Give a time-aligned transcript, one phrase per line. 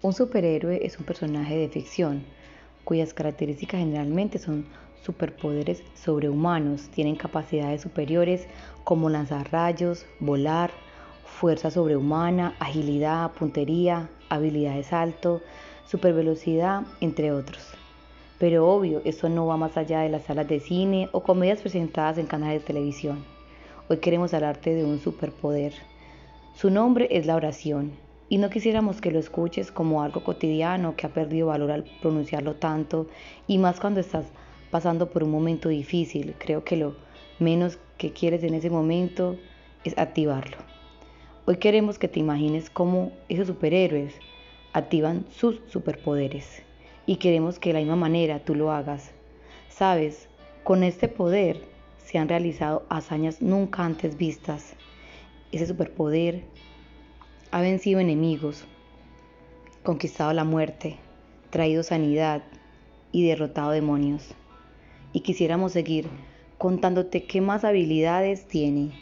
[0.00, 2.22] Un superhéroe es un personaje de ficción
[2.84, 4.64] cuyas características generalmente son
[5.02, 8.46] superpoderes sobrehumanos, tienen capacidades superiores
[8.84, 10.70] como lanzar rayos, volar,
[11.24, 15.42] fuerza sobrehumana, agilidad, puntería, habilidad de salto,
[15.84, 17.66] supervelocidad, entre otros.
[18.38, 22.18] Pero obvio, esto no va más allá de las salas de cine o comedias presentadas
[22.18, 23.24] en canales de televisión.
[23.88, 25.72] Hoy queremos hablarte de un superpoder.
[26.54, 31.06] Su nombre es la oración y no quisiéramos que lo escuches como algo cotidiano que
[31.06, 33.08] ha perdido valor al pronunciarlo tanto
[33.46, 34.26] y más cuando estás
[34.70, 36.34] pasando por un momento difícil.
[36.38, 36.96] Creo que lo
[37.38, 39.36] menos que quieres en ese momento
[39.84, 40.58] es activarlo.
[41.46, 44.14] Hoy queremos que te imagines cómo esos superhéroes
[44.74, 46.62] activan sus superpoderes
[47.06, 49.12] y queremos que de la misma manera tú lo hagas.
[49.70, 50.28] Sabes,
[50.64, 51.62] con este poder
[51.96, 54.74] se han realizado hazañas nunca antes vistas.
[55.50, 56.44] Ese superpoder
[57.50, 58.64] ha vencido enemigos,
[59.82, 60.96] conquistado la muerte,
[61.48, 62.42] traído sanidad
[63.10, 64.34] y derrotado demonios.
[65.14, 66.08] Y quisiéramos seguir
[66.58, 68.92] contándote qué más habilidades tiene.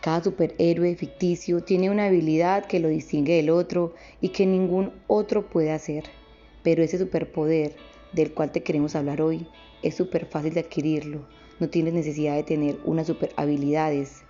[0.00, 5.48] Cada superhéroe ficticio tiene una habilidad que lo distingue del otro y que ningún otro
[5.48, 6.04] puede hacer.
[6.64, 7.76] Pero ese superpoder
[8.12, 9.46] del cual te queremos hablar hoy
[9.82, 11.24] es súper fácil de adquirirlo.
[11.60, 14.24] No tienes necesidad de tener unas super habilidades.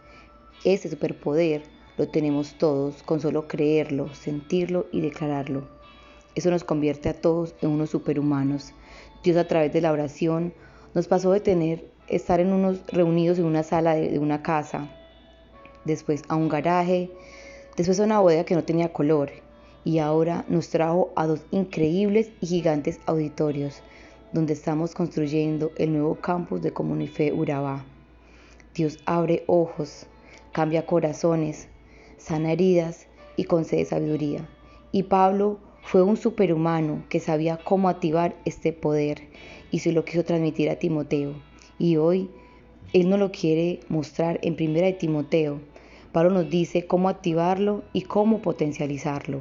[0.64, 1.62] Ese superpoder
[1.98, 5.68] lo tenemos todos con solo creerlo, sentirlo y declararlo.
[6.34, 8.72] Eso nos convierte a todos en unos superhumanos.
[9.22, 10.54] Dios a través de la oración
[10.94, 14.88] nos pasó de tener estar en unos reunidos en una sala de, una casa,
[15.84, 17.10] después a un garaje,
[17.76, 19.30] después a una bodega que no tenía color
[19.84, 23.82] y ahora nos trajo a dos increíbles y gigantes auditorios
[24.32, 27.84] donde estamos construyendo el nuevo campus de Comunife Urabá.
[28.74, 30.06] Dios abre ojos,
[30.52, 31.68] cambia corazones,
[32.22, 34.48] sana heridas y concede sabiduría.
[34.92, 39.28] Y Pablo fue un superhumano que sabía cómo activar este poder
[39.70, 41.34] y se lo quiso transmitir a Timoteo.
[41.78, 42.30] Y hoy
[42.92, 45.60] él no lo quiere mostrar en primera de Timoteo.
[46.12, 49.40] Pablo nos dice cómo activarlo y cómo potencializarlo.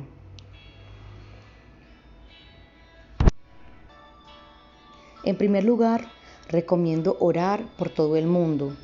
[5.24, 6.08] En primer lugar,
[6.50, 8.76] recomiendo orar por todo el mundo,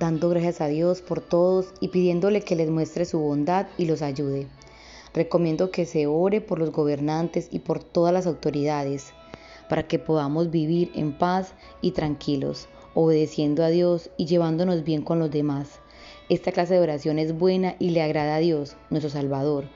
[0.00, 4.00] dando gracias a Dios por todos y pidiéndole que les muestre su bondad y los
[4.00, 4.46] ayude.
[5.12, 9.12] Recomiendo que se ore por los gobernantes y por todas las autoridades,
[9.68, 11.52] para que podamos vivir en paz
[11.82, 15.80] y tranquilos, obedeciendo a Dios y llevándonos bien con los demás.
[16.30, 19.66] Esta clase de oración es buena y le agrada a Dios, nuestro Salvador,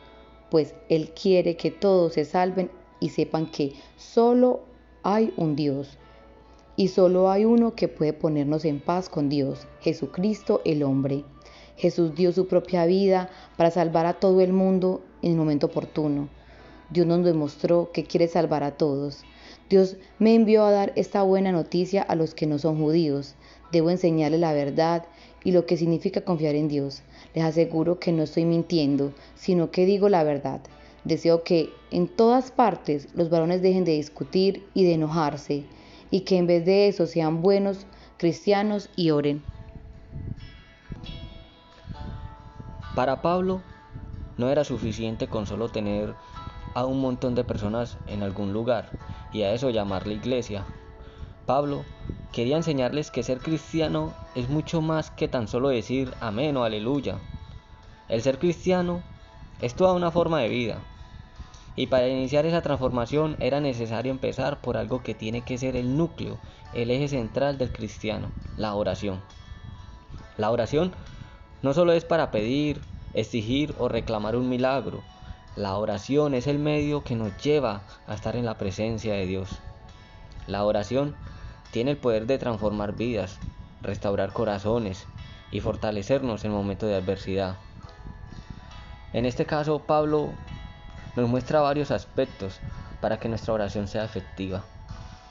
[0.51, 4.63] pues Él quiere que todos se salven y sepan que solo
[5.03, 5.99] hay un Dios
[6.77, 11.25] y solo hay uno que puede ponernos en paz con Dios, Jesucristo el hombre.
[11.77, 16.29] Jesús dio su propia vida para salvar a todo el mundo en el momento oportuno.
[16.91, 19.23] Dios nos demostró que quiere salvar a todos.
[19.69, 23.34] Dios me envió a dar esta buena noticia a los que no son judíos.
[23.73, 25.05] Debo enseñarles la verdad
[25.43, 27.03] y lo que significa confiar en Dios.
[27.34, 30.61] Les aseguro que no estoy mintiendo, sino que digo la verdad.
[31.05, 35.65] Deseo que en todas partes los varones dejen de discutir y de enojarse
[36.10, 39.44] y que en vez de eso sean buenos cristianos y oren.
[42.94, 43.62] Para Pablo
[44.37, 46.15] no era suficiente con solo tener
[46.75, 48.92] a un montón de personas en algún lugar
[49.32, 50.65] y a eso llamarle iglesia.
[51.47, 51.84] Pablo
[52.32, 57.19] quería enseñarles que ser cristiano es mucho más que tan solo decir amén o aleluya.
[58.09, 59.03] El ser cristiano
[59.60, 60.78] es toda una forma de vida,
[61.77, 65.97] y para iniciar esa transformación era necesario empezar por algo que tiene que ser el
[65.97, 66.39] núcleo,
[66.73, 69.21] el eje central del cristiano, la oración.
[70.37, 70.93] La oración
[71.63, 72.81] no solo es para pedir,
[73.13, 75.03] exigir o reclamar un milagro.
[75.57, 79.59] La oración es el medio que nos lleva a estar en la presencia de Dios.
[80.47, 81.17] La oración
[81.71, 83.39] tiene el poder de transformar vidas,
[83.83, 85.07] restaurar corazones
[85.51, 87.57] y fortalecernos en momentos de adversidad.
[89.13, 90.31] En este caso, Pablo
[91.16, 92.61] nos muestra varios aspectos
[93.01, 94.65] para que nuestra oración sea efectiva.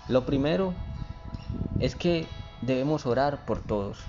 [0.07, 0.73] Lo primero
[1.79, 2.27] es que
[2.61, 3.99] debemos orar por todos.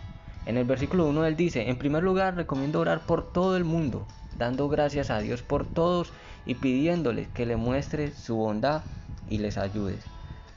[0.46, 4.06] En el versículo 1 él dice, en primer lugar recomiendo orar por todo el mundo,
[4.36, 6.12] dando gracias a Dios por todos
[6.46, 8.82] y pidiéndole que le muestre su bondad
[9.28, 9.98] y les ayude.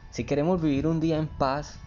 [0.09, 1.79] Si queremos vivir un día en paz,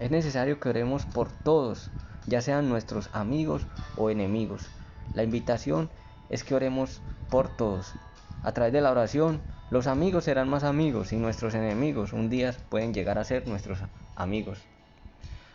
[0.00, 1.90] es necesario que oremos por todos,
[2.26, 3.66] ya sean nuestros amigos
[3.96, 4.66] o enemigos.
[5.14, 5.90] La invitación
[6.30, 7.94] es que oremos por todos.
[8.44, 12.54] A través de la oración, los amigos serán más amigos y nuestros enemigos un día
[12.68, 13.78] pueden llegar a ser nuestros
[14.16, 14.58] amigos.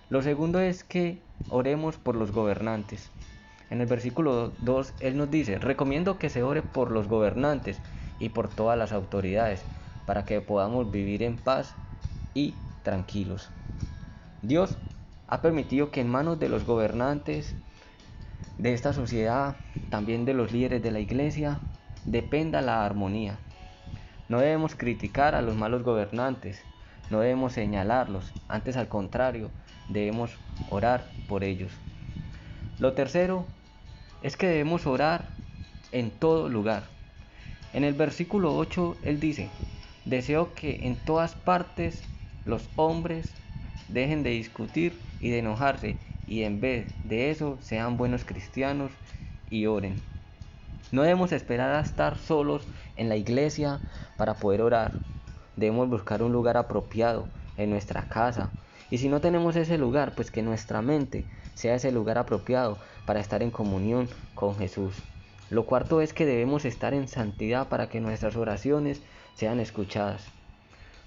[0.09, 1.19] Lo segundo es que
[1.49, 3.11] oremos por los gobernantes.
[3.69, 7.79] En el versículo 2 Él nos dice, recomiendo que se ore por los gobernantes
[8.19, 9.61] y por todas las autoridades,
[10.07, 11.75] para que podamos vivir en paz
[12.33, 13.51] y tranquilos.
[14.41, 14.79] Dios
[15.27, 17.55] ha permitido que en manos de los gobernantes
[18.57, 19.57] de esta sociedad,
[19.91, 21.59] también de los líderes de la iglesia,
[22.05, 23.37] dependa la armonía.
[24.27, 26.61] No debemos criticar a los malos gobernantes,
[27.09, 29.49] no debemos señalarlos, antes al contrario,
[29.89, 30.37] debemos
[30.69, 31.71] orar por ellos.
[32.79, 33.45] Lo tercero
[34.21, 35.25] es que debemos orar
[35.91, 36.83] en todo lugar.
[37.73, 39.49] En el versículo 8 él dice,
[40.05, 42.03] deseo que en todas partes
[42.45, 43.33] los hombres
[43.89, 45.97] dejen de discutir y de enojarse
[46.27, 48.91] y en vez de eso sean buenos cristianos
[49.49, 49.95] y oren.
[50.91, 53.81] No debemos esperar a estar solos en la iglesia
[54.17, 54.93] para poder orar.
[55.55, 57.27] Debemos buscar un lugar apropiado
[57.57, 58.51] en nuestra casa.
[58.89, 63.19] Y si no tenemos ese lugar, pues que nuestra mente sea ese lugar apropiado para
[63.19, 64.95] estar en comunión con Jesús.
[65.49, 69.01] Lo cuarto es que debemos estar en santidad para que nuestras oraciones
[69.35, 70.23] sean escuchadas.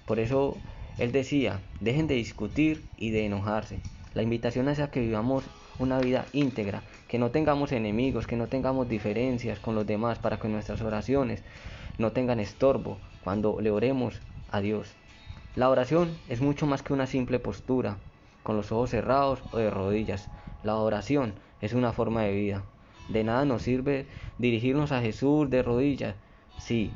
[0.05, 0.57] Por eso
[0.97, 3.79] él decía, dejen de discutir y de enojarse.
[4.13, 5.43] La invitación es a que vivamos
[5.79, 10.37] una vida íntegra, que no tengamos enemigos, que no tengamos diferencias con los demás para
[10.37, 11.43] que nuestras oraciones
[11.97, 14.21] no tengan estorbo cuando le oremos
[14.51, 14.93] a Dios.
[15.55, 17.97] La oración es mucho más que una simple postura,
[18.43, 20.29] con los ojos cerrados o de rodillas.
[20.63, 22.63] La oración es una forma de vida.
[23.09, 26.15] De nada nos sirve dirigirnos a Jesús de rodillas
[26.57, 26.91] si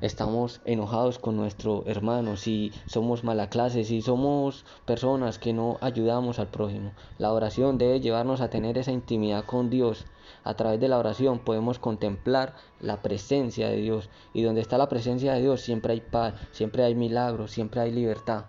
[0.00, 6.38] estamos enojados con nuestro hermano, si somos mala clase, si somos personas que no ayudamos
[6.38, 6.92] al prójimo.
[7.18, 10.06] La oración debe llevarnos a tener esa intimidad con Dios.
[10.44, 14.08] A través de la oración podemos contemplar la presencia de Dios.
[14.32, 17.92] Y donde está la presencia de Dios siempre hay paz, siempre hay milagros, siempre hay
[17.92, 18.44] libertad.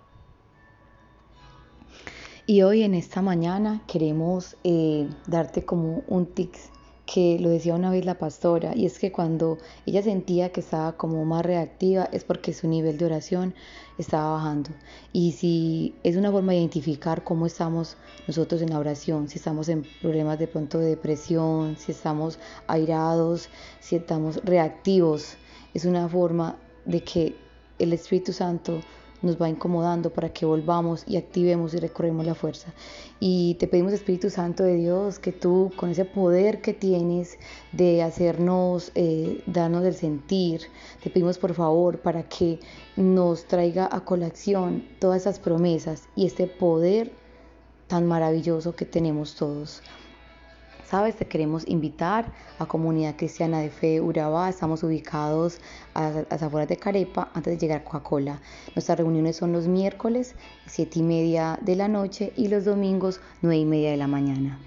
[2.46, 6.72] Y hoy en esta mañana queremos eh, darte como un tics
[7.12, 9.58] que lo decía una vez la pastora, y es que cuando
[9.88, 13.56] ella sentía que estaba como más reactiva es porque su nivel de oración
[13.98, 14.70] estaba bajando.
[15.12, 17.98] Y si es una forma de identificar cómo estamos
[18.28, 23.50] nosotros en la oración, si estamos en problemas de pronto de depresión, si estamos airados,
[23.80, 25.38] si estamos reactivos,
[25.74, 27.36] es una forma de que
[27.80, 28.82] el Espíritu Santo
[29.22, 32.74] nos va incomodando para que volvamos y activemos y recorremos la fuerza.
[33.20, 37.38] Y te pedimos, Espíritu Santo de Dios, que tú, con ese poder que tienes
[37.72, 40.62] de hacernos, eh, darnos el sentir,
[41.04, 42.60] te pedimos por favor para que
[42.96, 47.12] nos traiga a colación todas esas promesas y este poder
[47.88, 49.82] tan maravilloso que tenemos todos.
[50.90, 54.50] Sabes, te queremos invitar a Comunidad Cristiana de Fe Urabá.
[54.50, 55.60] Estamos ubicados
[55.94, 58.42] a, las afueras de Carepa antes de llegar a Coca-Cola.
[58.74, 60.34] Nuestras reuniones son los miércoles,
[60.66, 64.58] siete y media de la noche y los domingos, nueve y media de la mañana.